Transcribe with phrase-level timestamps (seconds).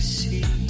[0.00, 0.69] see.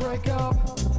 [0.00, 0.89] Break up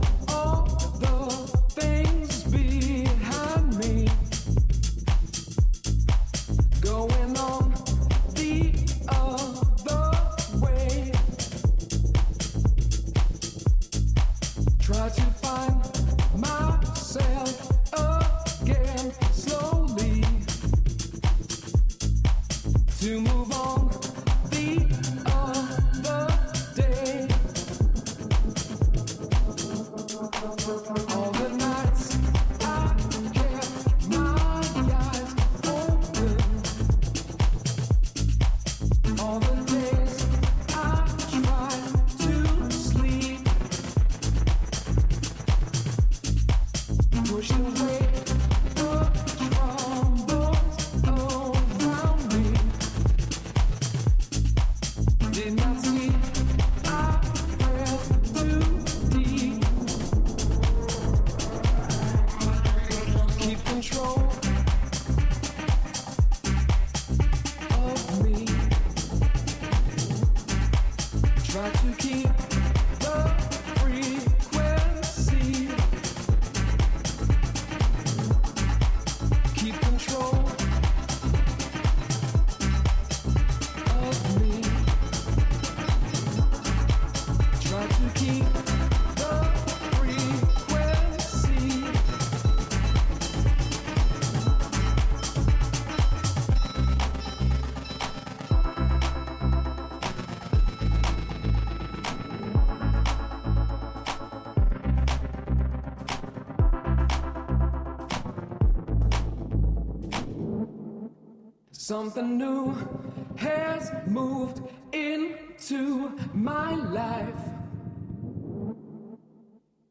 [111.92, 112.74] Something new
[113.36, 114.62] has moved
[114.94, 117.44] into my life.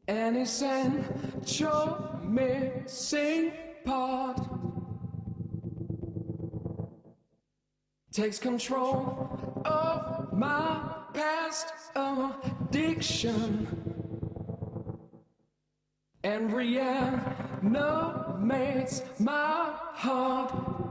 [0.07, 1.13] And it's An
[1.45, 3.53] essential missing
[3.85, 4.39] part
[8.11, 10.81] takes control of my
[11.13, 13.67] past addiction
[16.23, 17.21] and reanimates
[19.19, 20.90] my heart.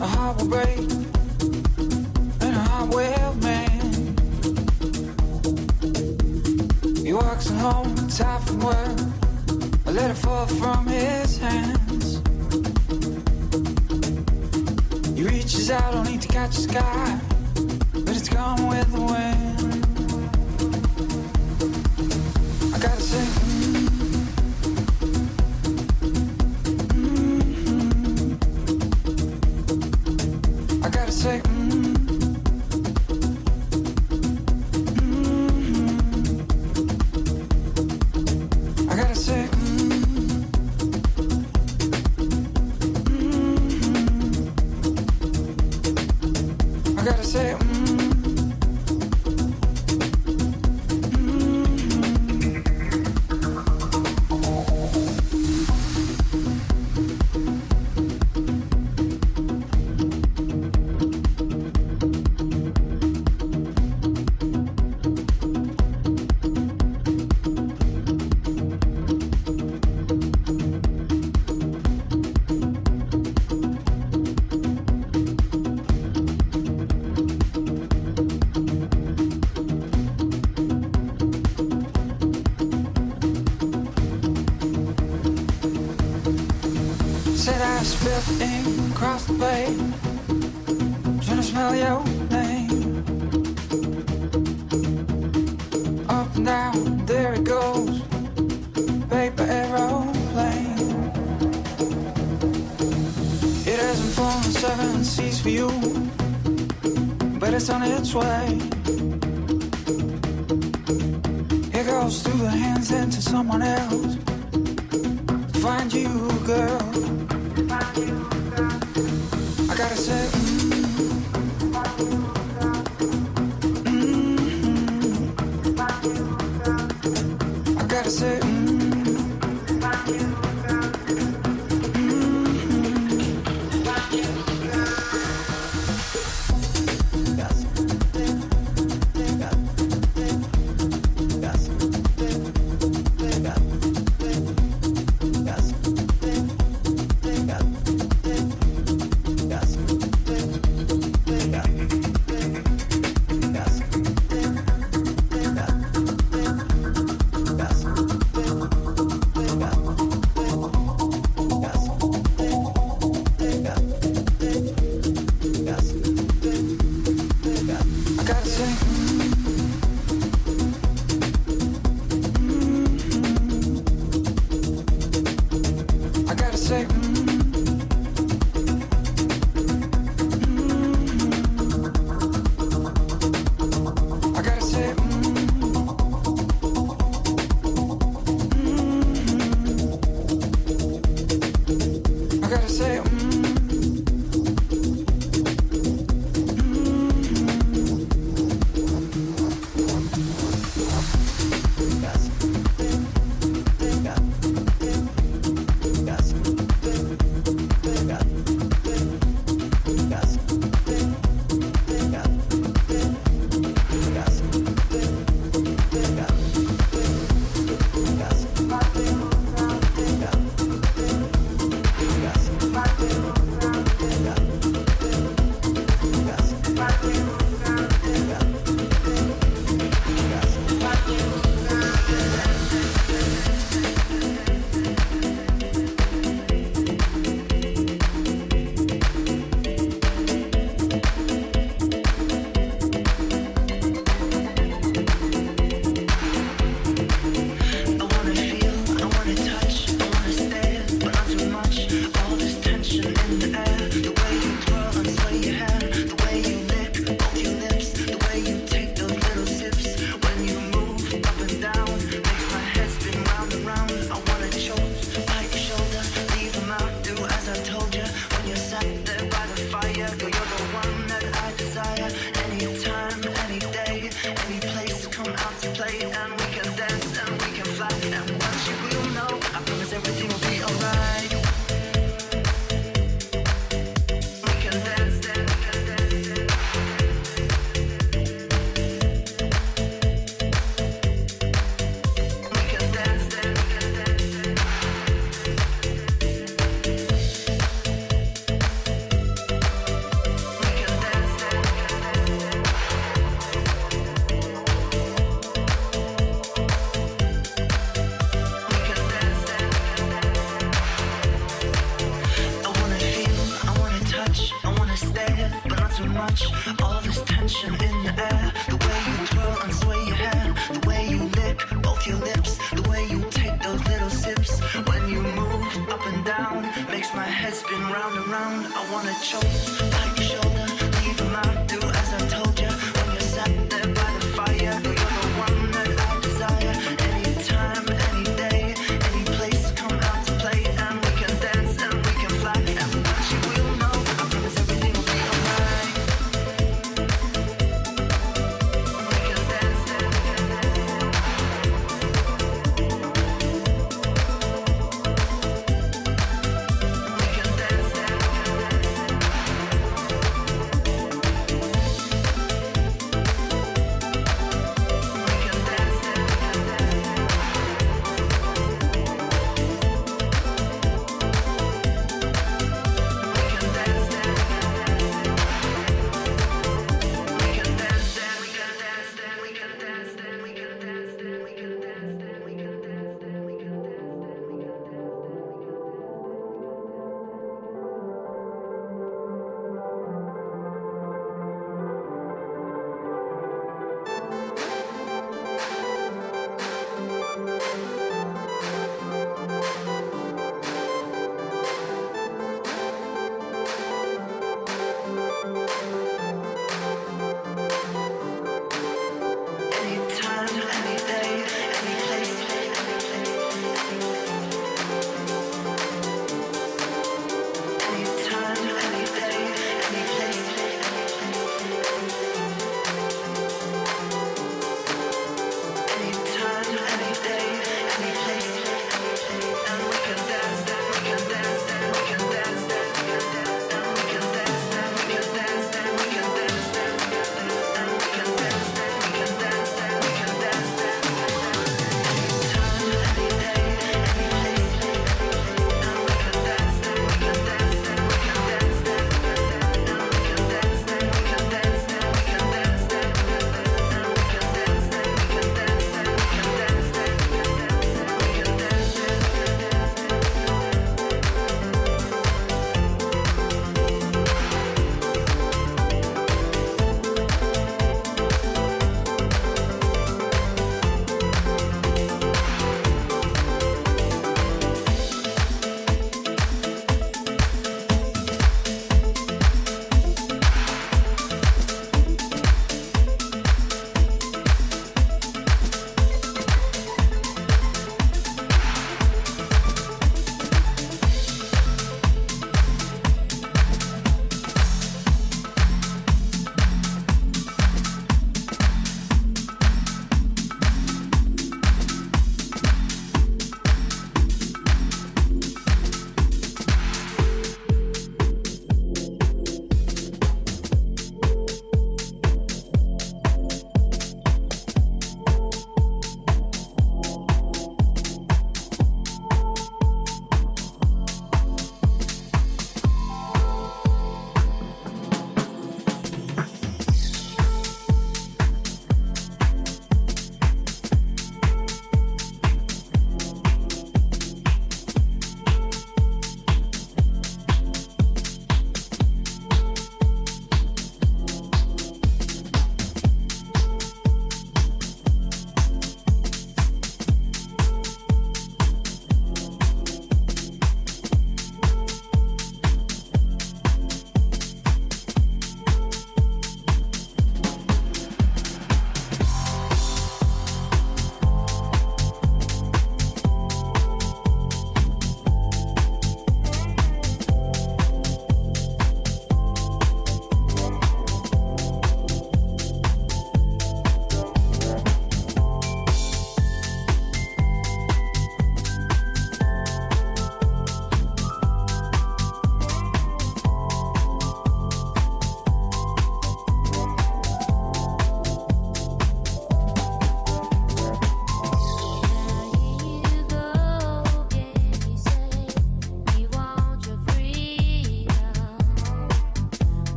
[0.00, 0.78] a heart will break
[2.40, 4.20] and a heart will mend.
[6.98, 8.98] He walks home, tired from work,
[9.86, 12.22] a letter fall from his hands.
[15.14, 17.20] He reaches out only to catch the sky,
[17.92, 19.60] but it's gone with the wind.
[22.74, 23.39] I gotta sing.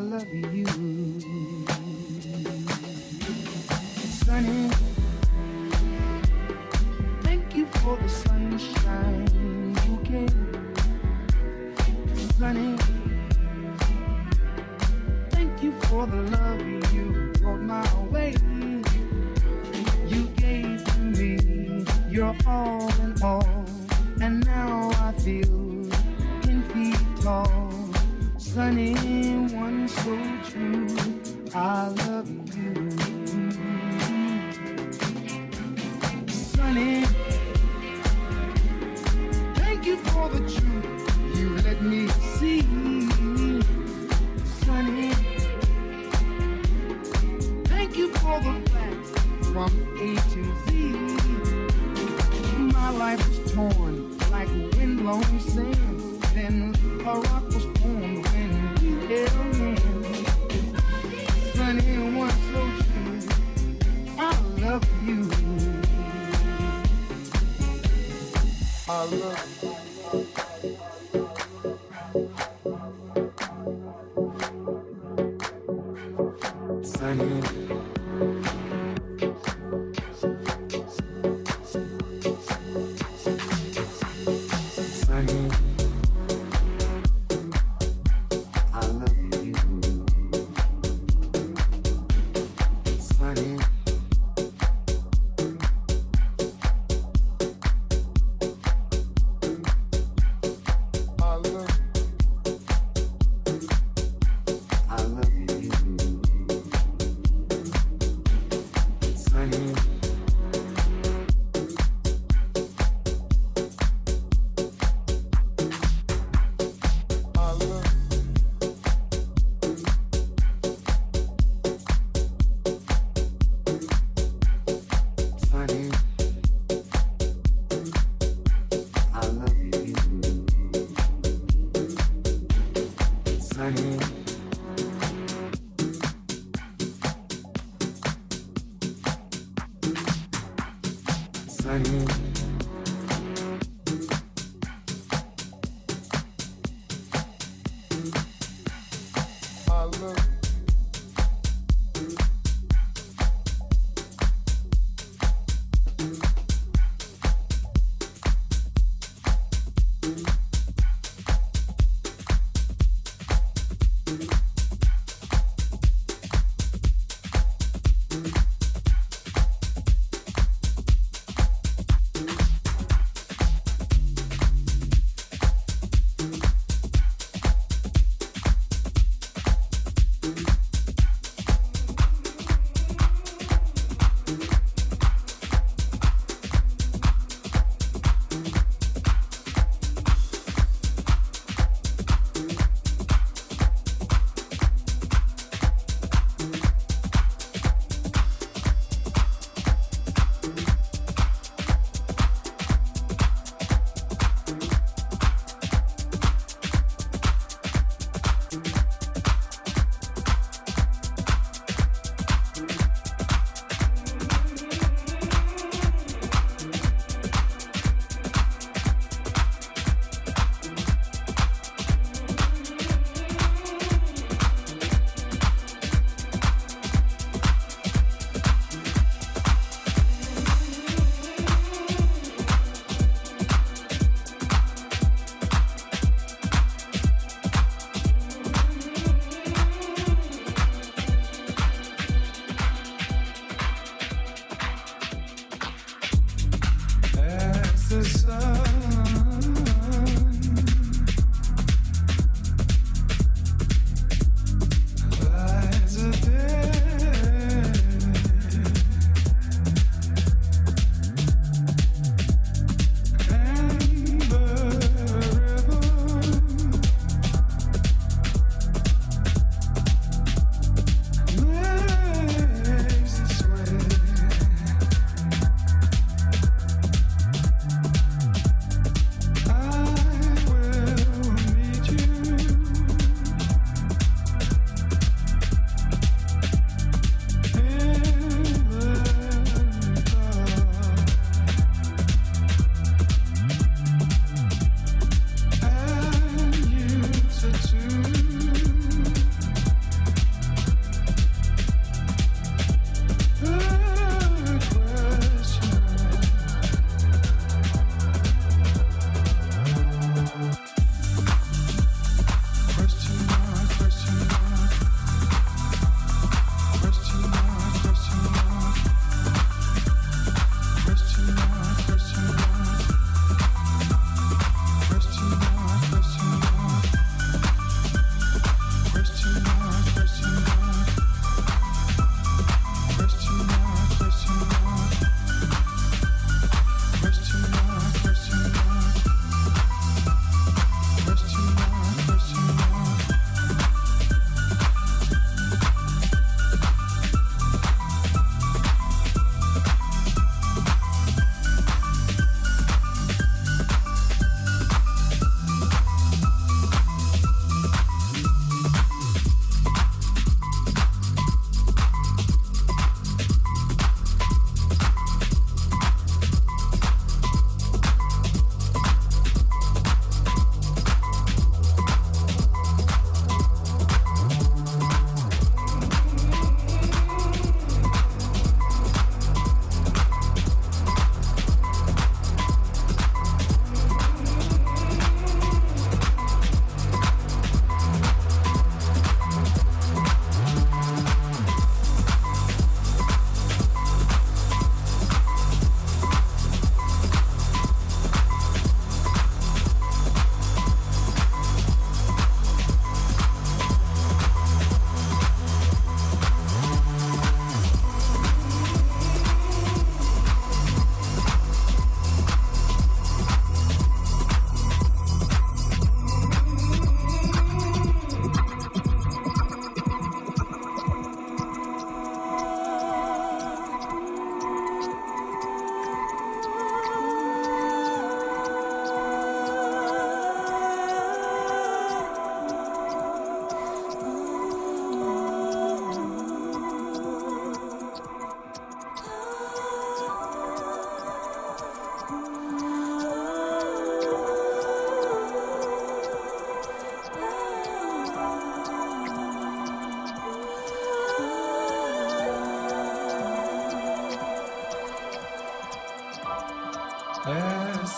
[0.00, 0.39] love you.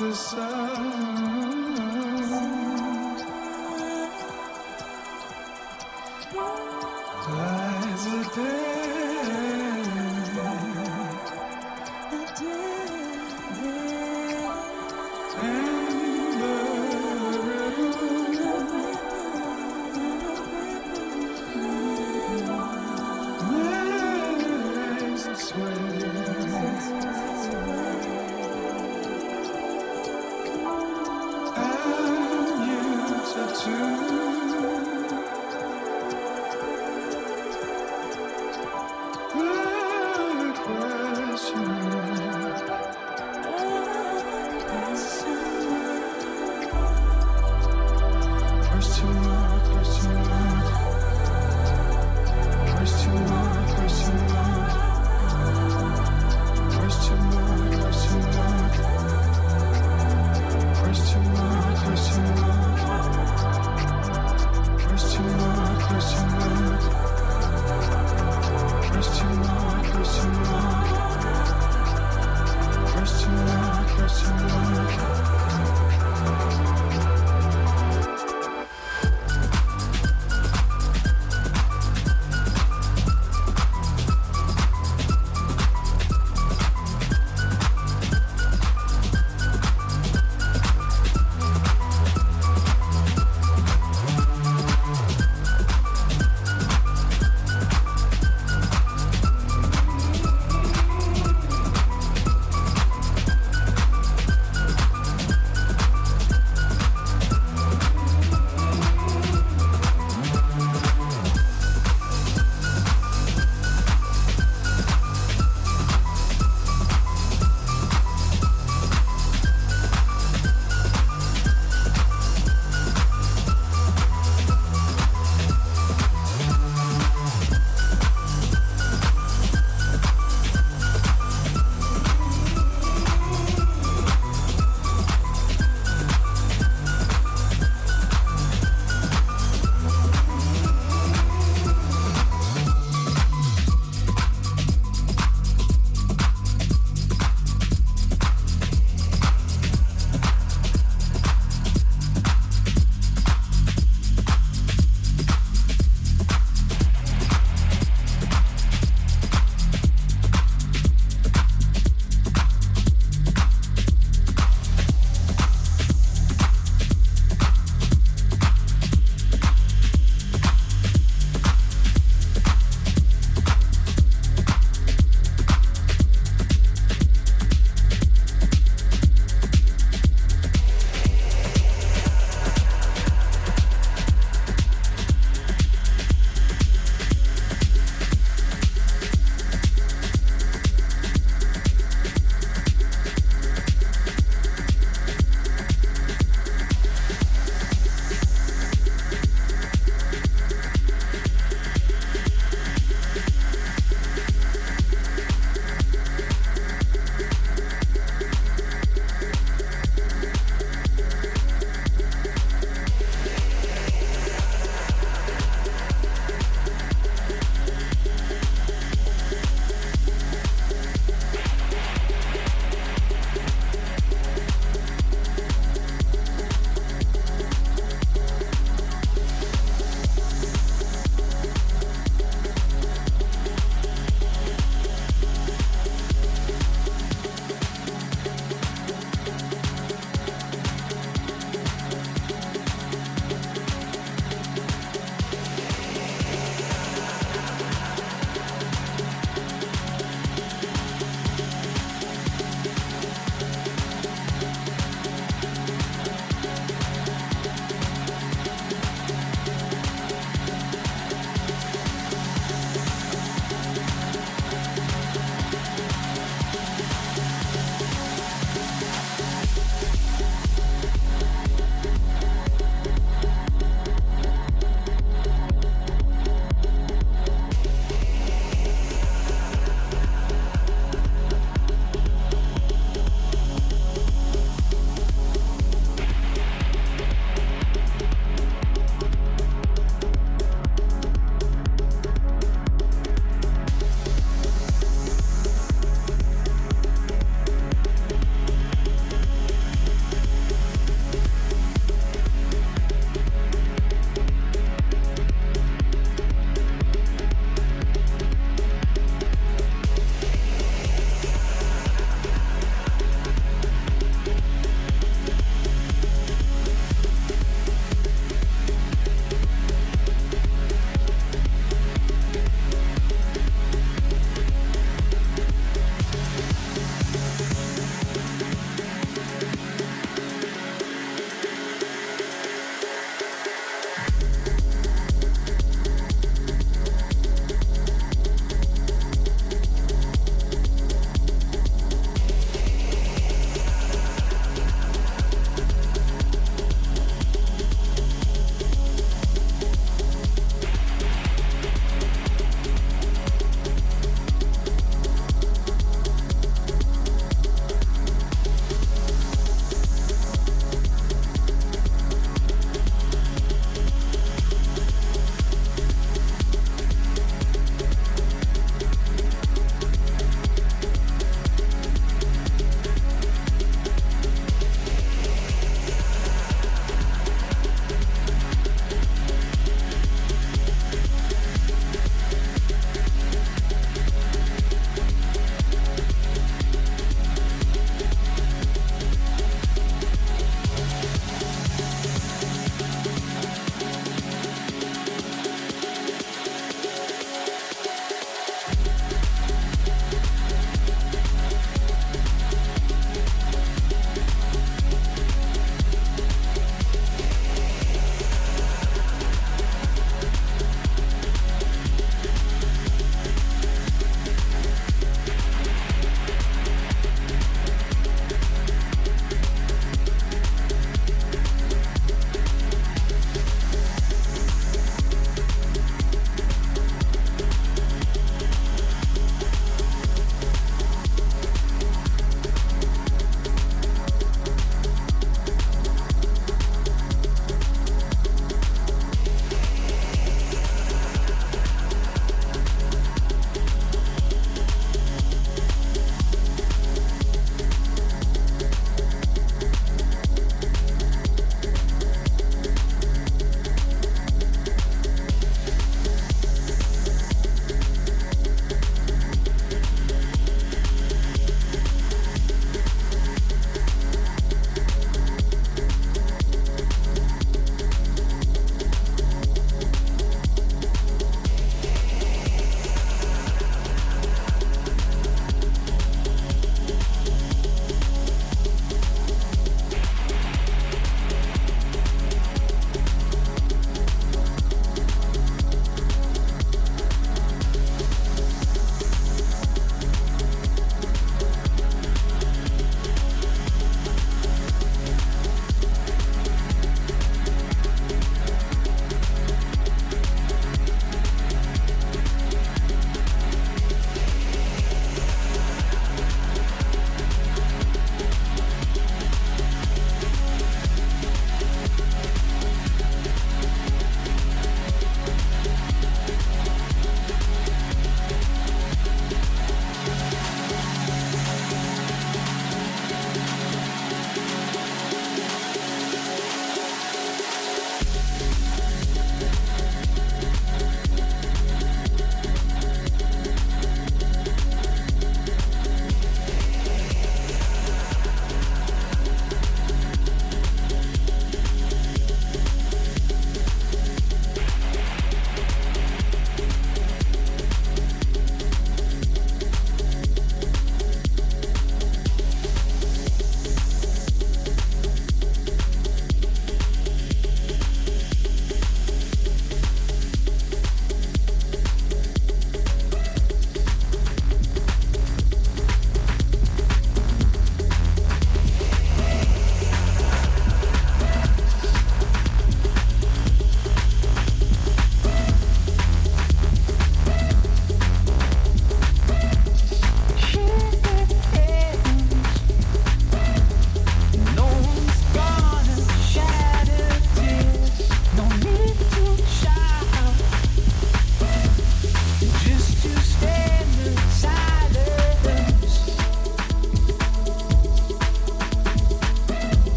[0.00, 1.60] The sun.
[7.28, 8.79] Lies a day.